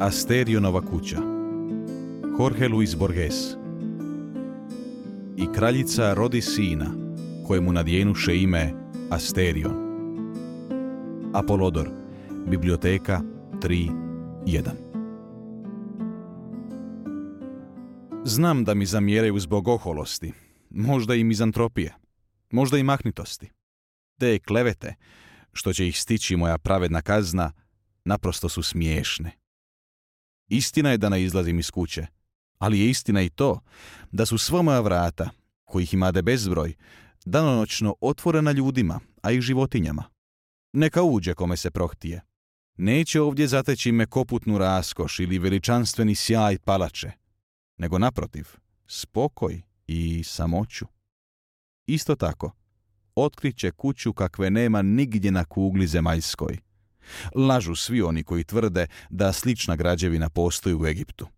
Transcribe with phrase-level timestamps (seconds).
[0.00, 1.18] Asterionova kuća
[2.38, 3.34] Jorge Luis Borges
[5.36, 6.86] I kraljica rodi sina,
[7.46, 8.72] kojemu nadjenuše ime
[9.10, 9.74] Asterion.
[11.34, 11.90] Apolodor,
[12.46, 13.20] biblioteka
[13.52, 14.70] 3.1
[18.24, 20.32] Znam da mi zamjeraju zbog oholosti,
[20.70, 21.94] možda i mizantropije,
[22.50, 23.50] možda i mahnitosti.
[24.18, 24.94] Te klevete,
[25.52, 27.52] što će ih stići moja pravedna kazna,
[28.04, 29.39] naprosto su smiješne.
[30.50, 32.06] Istina je da ne izlazim iz kuće,
[32.58, 33.60] ali je istina i to
[34.10, 35.30] da su sva moja vrata,
[35.64, 36.74] kojih imade bezbroj,
[37.24, 40.04] danonoćno otvorena ljudima, a i životinjama.
[40.72, 42.20] Neka uđe kome se prohtije.
[42.76, 47.10] Neće ovdje zateći me koputnu raskoš ili veličanstveni sjaj palače,
[47.78, 48.48] nego naprotiv,
[48.86, 50.86] spokoj i samoću.
[51.86, 52.52] Isto tako,
[53.14, 56.58] otkriće kuću kakve nema nigdje na kugli zemaljskoj.
[57.34, 61.28] Lažu svi oni koji tvrde da slična građevina postoji u Egiptu.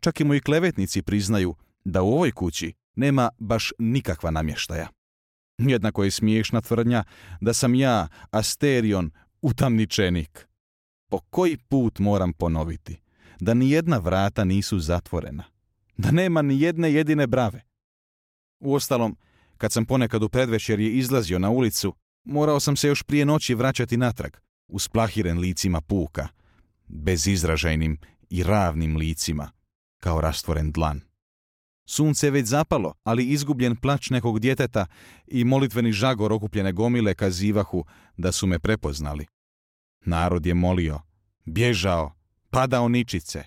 [0.00, 4.88] Čak i moji klevetnici priznaju da u ovoj kući nema baš nikakva namještaja.
[5.58, 7.04] Jednako je smiješna tvrdnja
[7.40, 9.10] da sam ja, Asterion,
[9.42, 10.48] utamničenik.
[11.10, 13.00] Po koji put moram ponoviti
[13.40, 15.44] da ni jedna vrata nisu zatvorena,
[15.96, 17.62] da nema ni jedne jedine brave.
[18.60, 19.16] Uostalom,
[19.56, 23.96] kad sam ponekad u predvečerje izlazio na ulicu, morao sam se još prije noći vraćati
[23.96, 24.36] natrag,
[24.68, 26.28] usplahiren licima puka,
[26.86, 27.98] bezizražajnim
[28.30, 29.50] i ravnim licima,
[30.00, 31.00] kao rastvoren dlan.
[31.86, 34.86] Sunce je već zapalo, ali izgubljen plać nekog djeteta
[35.26, 37.84] i molitveni žagor okupljene gomile kazivahu
[38.16, 39.26] da su me prepoznali.
[40.04, 41.00] Narod je molio,
[41.44, 42.12] bježao,
[42.50, 43.44] padao ničice.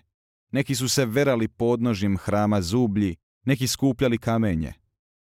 [0.51, 4.73] Neki su se verali podnožjem hrama zublji, neki skupljali kamenje.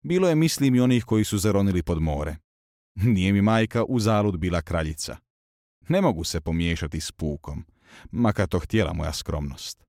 [0.03, 2.37] Bilo je mislim i onih koji su zaronili pod more.
[2.95, 5.17] Nije mi majka u zalud bila kraljica.
[5.89, 7.65] Ne mogu se pomiješati s pukom,
[8.11, 9.85] makar to htjela moja skromnost.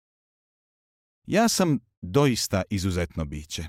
[1.26, 3.66] Ja sam doista izuzetno biće.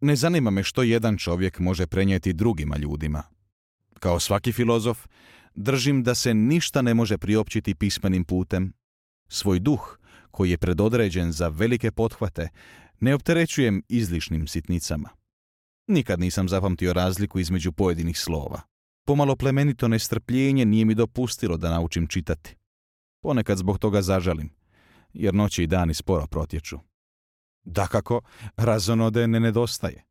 [0.00, 3.22] Ne zanima me što jedan čovjek može prenijeti drugima ljudima.
[4.00, 5.06] Kao svaki filozof,
[5.54, 8.72] držim da se ništa ne može priopćiti pismenim putem.
[9.28, 9.98] Svoj duh,
[10.30, 12.48] koji je predodređen za velike pothvate,
[13.00, 15.08] ne opterećujem izlišnim sitnicama.
[15.86, 18.60] Nikad nisam zapamtio razliku između pojedinih slova.
[19.06, 22.56] Pomalo plemenito nestrpljenje nije mi dopustilo da naučim čitati.
[23.22, 24.50] Ponekad zbog toga zažalim,
[25.12, 26.78] jer noći i dani sporo protječu.
[27.64, 28.20] Dakako,
[28.56, 30.04] razonode ne nedostaje.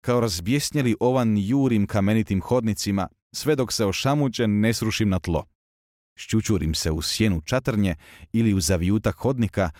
[0.00, 5.44] Kao razbjesnjeli ovan jurim kamenitim hodnicima, sve dok se ošamućen ne srušim na tlo.
[6.16, 7.96] Šćučurim se u sjenu čatrnje
[8.32, 9.70] ili u zavijutak hodnika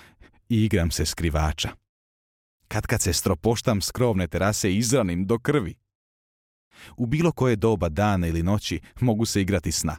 [0.48, 1.68] i igram se skrivača.
[2.68, 5.83] Kad kad se stropoštam skrovne terase izranim do krvi.
[6.96, 9.96] U bilo koje doba dana ili noći mogu se igrati sna.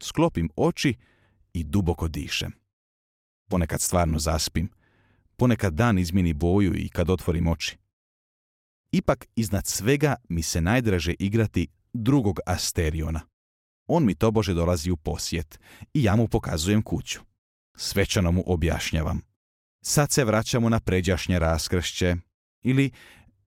[0.00, 0.94] Sklopim oči
[1.52, 2.52] i duboko dišem.
[3.50, 4.68] Ponekad stvarno zaspim.
[5.36, 7.76] Ponekad dan izmini boju i kad otvorim oči.
[8.92, 13.20] Ipak iznad svega mi se najdraže igrati drugog Asteriona.
[13.86, 15.60] On mi tobože dolazi u posjet
[15.94, 17.20] i ja mu pokazujem kuću.
[17.76, 19.20] Svečano mu objašnjavam.
[19.84, 22.16] Sad se vraćamo na pređašnje raskršće.
[22.62, 22.90] Ili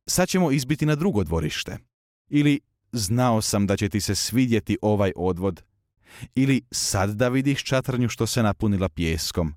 [0.07, 1.77] sad ćemo izbiti na drugo dvorište.
[2.29, 2.59] Ili
[2.91, 5.63] znao sam da će ti se svidjeti ovaj odvod.
[6.35, 9.53] Ili sad da vidiš čatrnju što se napunila pjeskom.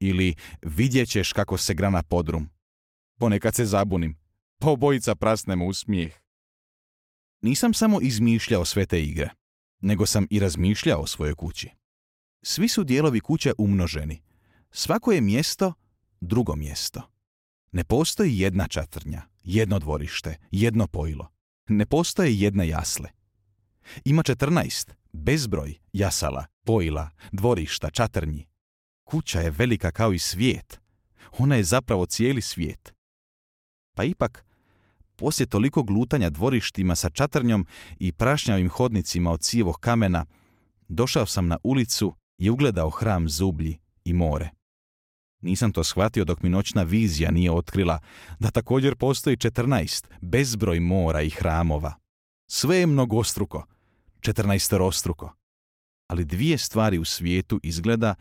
[0.00, 2.48] Ili vidjet ćeš kako se grana podrum.
[3.18, 4.16] Ponekad se zabunim.
[4.58, 6.12] Pa obojica prasnemo u smijeh.
[7.40, 9.30] Nisam samo izmišljao sve te igre,
[9.80, 11.70] nego sam i razmišljao o svojoj kući.
[12.42, 14.22] Svi su dijelovi kuće umnoženi.
[14.70, 15.72] Svako je mjesto
[16.20, 17.02] drugo mjesto.
[17.72, 21.28] Ne postoji jedna čatrnja, jedno dvorište, jedno pojilo.
[21.76, 23.08] Ne postoje jedne jasle.
[24.04, 28.46] Ima četrnaest, bezbroj jasala, pojila, dvorišta, čatrnji.
[29.04, 30.80] Kuća je velika kao i svijet.
[31.38, 32.94] Ona je zapravo cijeli svijet.
[33.96, 34.44] Pa ipak,
[35.16, 37.66] poslije toliko glutanja dvorištima sa čatrnjom
[37.98, 40.24] i prašnjavim hodnicima od cijevog kamena,
[40.88, 44.50] došao sam na ulicu i ugledao hram zublji i more.
[45.42, 47.98] Nisam to shvatio dok mi noćna vizija nije otkrila
[48.38, 51.94] da također postoji 14 bezbroj mora i hramova.
[52.46, 53.66] Sve je mnogostruko,
[54.20, 55.34] četrnaestorostruko.
[56.06, 58.14] Ali dvije stvari u svijetu izgleda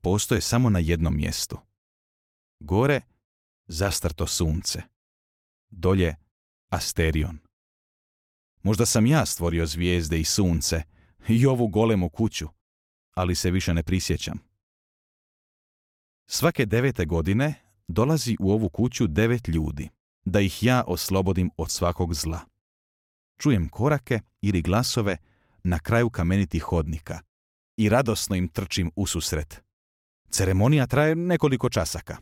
[0.00, 1.58] postoje samo na jednom mjestu.
[2.60, 3.00] Gore
[3.66, 4.82] zastrto sunce.
[5.70, 6.14] Dolje
[6.68, 7.38] Asterion.
[8.62, 10.82] Možda sam ja stvorio zvijezde i sunce
[11.28, 12.48] i ovu golemu kuću,
[13.14, 14.45] ali se više ne prisjećam.
[16.26, 17.54] Svake devete godine
[17.88, 19.88] dolazi u ovu kuću devet ljudi,
[20.24, 22.40] da ih ja oslobodim od svakog zla.
[23.38, 25.16] Čujem korake ili glasove
[25.64, 27.20] na kraju kamenitih hodnika
[27.76, 29.62] i radosno im trčim ususret.
[30.30, 32.16] Ceremonija traje nekoliko časaka.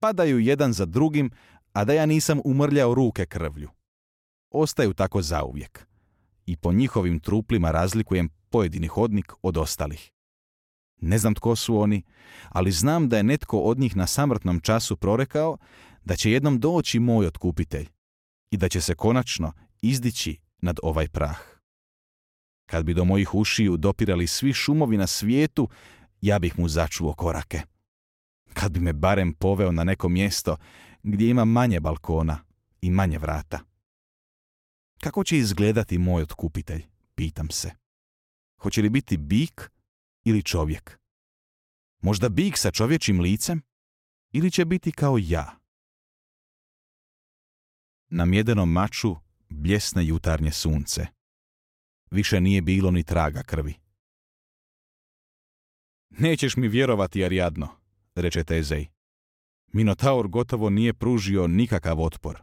[0.00, 1.30] Padaju jedan za drugim,
[1.72, 3.70] a da ja nisam umrljao ruke krvlju.
[4.50, 5.86] Ostaju tako zauvijek.
[6.46, 10.13] I po njihovim truplima razlikujem pojedini hodnik od ostalih.
[11.04, 12.02] Ne znam tko su oni,
[12.48, 15.56] ali znam da je netko od njih na samrtnom času prorekao
[16.04, 17.88] da će jednom doći moj otkupitelj
[18.50, 19.52] i da će se konačno
[19.82, 21.38] izdići nad ovaj prah.
[22.66, 25.68] Kad bi do mojih ušiju dopirali svi šumovi na svijetu,
[26.20, 27.60] ja bih mu začuo korake.
[28.52, 30.56] Kad bi me barem poveo na neko mjesto
[31.02, 32.38] gdje ima manje balkona
[32.80, 33.60] i manje vrata.
[35.00, 37.70] Kako će izgledati moj otkupitelj, pitam se.
[38.60, 39.70] Hoće li biti bik
[40.24, 40.98] ili čovjek?
[42.02, 43.62] Možda bik sa čovječim licem?
[44.32, 45.58] Ili će biti kao ja?
[48.08, 49.16] Na mjedenom maču
[49.48, 51.06] bljesne jutarnje sunce.
[52.10, 53.74] Više nije bilo ni traga krvi.
[56.10, 57.68] Nećeš mi vjerovati, Ariadno,
[58.14, 58.86] reče Tezej.
[59.72, 62.42] Minotaur gotovo nije pružio nikakav otpor.